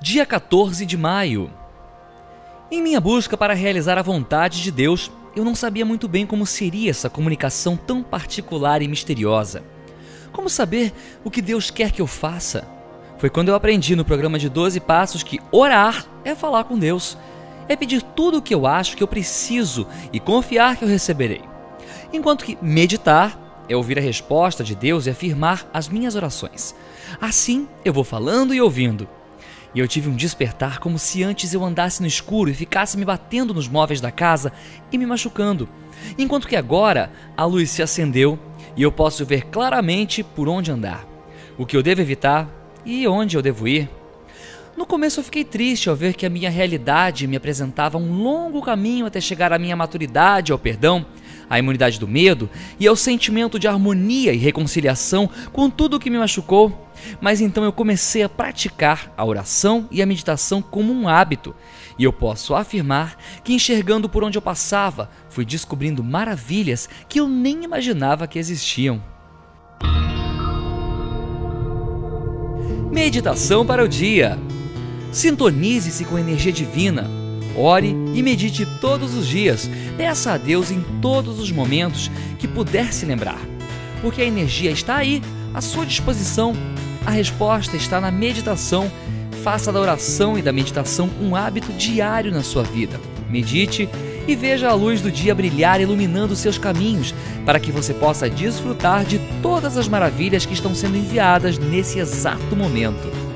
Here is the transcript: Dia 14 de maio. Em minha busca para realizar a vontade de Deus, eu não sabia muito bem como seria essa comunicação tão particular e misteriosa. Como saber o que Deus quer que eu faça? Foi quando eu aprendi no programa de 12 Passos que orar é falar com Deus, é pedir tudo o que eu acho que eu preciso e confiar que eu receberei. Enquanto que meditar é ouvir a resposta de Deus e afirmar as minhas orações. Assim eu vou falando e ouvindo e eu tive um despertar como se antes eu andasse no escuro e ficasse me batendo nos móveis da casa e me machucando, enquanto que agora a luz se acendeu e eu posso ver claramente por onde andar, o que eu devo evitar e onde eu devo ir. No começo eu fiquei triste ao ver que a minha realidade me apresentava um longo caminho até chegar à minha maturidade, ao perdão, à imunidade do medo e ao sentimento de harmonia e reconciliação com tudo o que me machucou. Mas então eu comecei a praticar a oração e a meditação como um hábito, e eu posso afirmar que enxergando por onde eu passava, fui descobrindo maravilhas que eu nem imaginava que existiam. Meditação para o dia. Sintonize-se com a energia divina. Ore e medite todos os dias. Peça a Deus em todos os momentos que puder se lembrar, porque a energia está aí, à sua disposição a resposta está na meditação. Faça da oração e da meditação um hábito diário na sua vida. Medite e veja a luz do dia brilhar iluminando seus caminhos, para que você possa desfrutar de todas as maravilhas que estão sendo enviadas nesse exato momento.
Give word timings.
Dia 0.00 0.24
14 0.24 0.86
de 0.86 0.96
maio. 0.96 1.50
Em 2.70 2.80
minha 2.80 3.00
busca 3.00 3.36
para 3.36 3.52
realizar 3.52 3.98
a 3.98 4.02
vontade 4.02 4.62
de 4.62 4.70
Deus, 4.70 5.10
eu 5.34 5.44
não 5.44 5.56
sabia 5.56 5.84
muito 5.84 6.06
bem 6.06 6.24
como 6.24 6.46
seria 6.46 6.88
essa 6.88 7.10
comunicação 7.10 7.76
tão 7.76 8.00
particular 8.00 8.80
e 8.80 8.86
misteriosa. 8.86 9.60
Como 10.30 10.48
saber 10.48 10.92
o 11.24 11.30
que 11.32 11.42
Deus 11.42 11.68
quer 11.72 11.90
que 11.90 12.00
eu 12.00 12.06
faça? 12.06 12.68
Foi 13.18 13.28
quando 13.28 13.48
eu 13.48 13.56
aprendi 13.56 13.96
no 13.96 14.04
programa 14.04 14.38
de 14.38 14.48
12 14.48 14.78
Passos 14.78 15.24
que 15.24 15.40
orar 15.50 16.06
é 16.24 16.32
falar 16.32 16.62
com 16.62 16.78
Deus, 16.78 17.18
é 17.68 17.74
pedir 17.74 18.00
tudo 18.00 18.38
o 18.38 18.42
que 18.42 18.54
eu 18.54 18.68
acho 18.68 18.96
que 18.96 19.02
eu 19.02 19.08
preciso 19.08 19.84
e 20.12 20.20
confiar 20.20 20.76
que 20.76 20.84
eu 20.84 20.88
receberei. 20.88 21.42
Enquanto 22.12 22.44
que 22.44 22.56
meditar 22.62 23.64
é 23.68 23.74
ouvir 23.74 23.98
a 23.98 24.02
resposta 24.02 24.62
de 24.62 24.76
Deus 24.76 25.06
e 25.06 25.10
afirmar 25.10 25.68
as 25.74 25.88
minhas 25.88 26.14
orações. 26.14 26.72
Assim 27.20 27.66
eu 27.84 27.92
vou 27.92 28.04
falando 28.04 28.54
e 28.54 28.60
ouvindo 28.60 29.08
e 29.74 29.80
eu 29.80 29.88
tive 29.88 30.08
um 30.08 30.16
despertar 30.16 30.78
como 30.78 30.98
se 30.98 31.22
antes 31.22 31.52
eu 31.52 31.64
andasse 31.64 32.00
no 32.00 32.06
escuro 32.06 32.50
e 32.50 32.54
ficasse 32.54 32.96
me 32.96 33.04
batendo 33.04 33.52
nos 33.54 33.68
móveis 33.68 34.00
da 34.00 34.10
casa 34.10 34.52
e 34.90 34.98
me 34.98 35.06
machucando, 35.06 35.68
enquanto 36.18 36.48
que 36.48 36.56
agora 36.56 37.12
a 37.36 37.44
luz 37.44 37.70
se 37.70 37.82
acendeu 37.82 38.38
e 38.76 38.82
eu 38.82 38.92
posso 38.92 39.24
ver 39.26 39.46
claramente 39.46 40.22
por 40.22 40.48
onde 40.48 40.70
andar, 40.70 41.06
o 41.56 41.66
que 41.66 41.76
eu 41.76 41.82
devo 41.82 42.00
evitar 42.00 42.48
e 42.84 43.06
onde 43.06 43.36
eu 43.36 43.42
devo 43.42 43.68
ir. 43.68 43.88
No 44.76 44.86
começo 44.86 45.18
eu 45.18 45.24
fiquei 45.24 45.42
triste 45.42 45.90
ao 45.90 45.96
ver 45.96 46.14
que 46.14 46.24
a 46.24 46.30
minha 46.30 46.48
realidade 46.48 47.26
me 47.26 47.36
apresentava 47.36 47.98
um 47.98 48.22
longo 48.22 48.62
caminho 48.62 49.06
até 49.06 49.20
chegar 49.20 49.52
à 49.52 49.58
minha 49.58 49.74
maturidade, 49.74 50.52
ao 50.52 50.58
perdão, 50.58 51.04
à 51.50 51.58
imunidade 51.58 51.98
do 51.98 52.06
medo 52.06 52.48
e 52.78 52.86
ao 52.86 52.94
sentimento 52.94 53.58
de 53.58 53.66
harmonia 53.66 54.32
e 54.32 54.36
reconciliação 54.36 55.28
com 55.52 55.68
tudo 55.68 55.96
o 55.96 56.00
que 56.00 56.08
me 56.08 56.18
machucou. 56.18 56.87
Mas 57.20 57.40
então 57.40 57.64
eu 57.64 57.72
comecei 57.72 58.22
a 58.22 58.28
praticar 58.28 59.12
a 59.16 59.24
oração 59.24 59.88
e 59.90 60.02
a 60.02 60.06
meditação 60.06 60.60
como 60.62 60.92
um 60.92 61.08
hábito, 61.08 61.54
e 61.98 62.04
eu 62.04 62.12
posso 62.12 62.54
afirmar 62.54 63.16
que 63.42 63.52
enxergando 63.52 64.08
por 64.08 64.22
onde 64.22 64.38
eu 64.38 64.42
passava, 64.42 65.10
fui 65.28 65.44
descobrindo 65.44 66.04
maravilhas 66.04 66.88
que 67.08 67.18
eu 67.18 67.28
nem 67.28 67.64
imaginava 67.64 68.26
que 68.26 68.38
existiam. 68.38 69.02
Meditação 72.90 73.66
para 73.66 73.84
o 73.84 73.88
dia. 73.88 74.38
Sintonize-se 75.12 76.04
com 76.04 76.16
a 76.16 76.20
energia 76.20 76.52
divina. 76.52 77.08
Ore 77.56 77.94
e 78.14 78.22
medite 78.22 78.64
todos 78.80 79.14
os 79.14 79.26
dias. 79.26 79.68
Peça 79.96 80.32
a 80.32 80.38
Deus 80.38 80.70
em 80.70 80.80
todos 81.00 81.40
os 81.40 81.50
momentos 81.50 82.10
que 82.38 82.46
puder 82.46 82.92
se 82.92 83.04
lembrar, 83.04 83.40
porque 84.00 84.22
a 84.22 84.24
energia 84.24 84.70
está 84.70 84.96
aí, 84.96 85.20
à 85.52 85.60
sua 85.60 85.84
disposição 85.84 86.52
a 87.08 87.10
resposta 87.10 87.74
está 87.74 88.02
na 88.02 88.10
meditação. 88.10 88.92
Faça 89.42 89.72
da 89.72 89.80
oração 89.80 90.36
e 90.36 90.42
da 90.42 90.52
meditação 90.52 91.08
um 91.18 91.34
hábito 91.34 91.72
diário 91.72 92.30
na 92.30 92.42
sua 92.42 92.62
vida. 92.62 93.00
Medite 93.30 93.88
e 94.26 94.36
veja 94.36 94.68
a 94.68 94.74
luz 94.74 95.00
do 95.00 95.10
dia 95.10 95.34
brilhar 95.34 95.80
iluminando 95.80 96.36
seus 96.36 96.58
caminhos, 96.58 97.14
para 97.46 97.58
que 97.58 97.72
você 97.72 97.94
possa 97.94 98.28
desfrutar 98.28 99.06
de 99.06 99.18
todas 99.40 99.78
as 99.78 99.88
maravilhas 99.88 100.44
que 100.44 100.52
estão 100.52 100.74
sendo 100.74 100.98
enviadas 100.98 101.56
nesse 101.56 101.98
exato 101.98 102.54
momento. 102.54 103.27